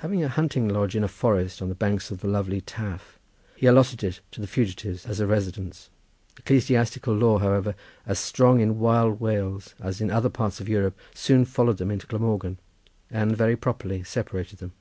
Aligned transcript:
Having 0.00 0.24
a 0.24 0.28
hunting 0.28 0.68
lodge 0.68 0.96
in 0.96 1.04
a 1.04 1.06
forest 1.06 1.62
on 1.62 1.68
the 1.68 1.76
banks 1.76 2.10
of 2.10 2.18
the 2.18 2.26
lovely 2.26 2.60
Taf, 2.60 3.20
he 3.54 3.66
allotted 3.68 4.02
it 4.02 4.18
to 4.32 4.40
the 4.40 4.48
fugitives 4.48 5.06
as 5.06 5.20
a 5.20 5.28
residence. 5.28 5.90
Ecclesiastical 6.36 7.14
law, 7.14 7.38
however, 7.38 7.76
as 8.04 8.18
strong 8.18 8.58
in 8.58 8.80
Wild 8.80 9.20
Wales 9.20 9.76
as 9.78 10.00
in 10.00 10.10
other 10.10 10.28
parts 10.28 10.58
of 10.58 10.68
Europe, 10.68 10.98
soon 11.14 11.44
followed 11.44 11.76
them 11.76 11.92
into 11.92 12.08
Glamorgan, 12.08 12.58
and, 13.12 13.36
very 13.36 13.54
properly, 13.54 14.02
separated 14.02 14.58
them. 14.58 14.72